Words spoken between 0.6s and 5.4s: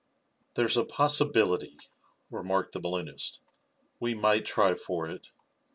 a possibility," remarked the balloonist "We might try for it.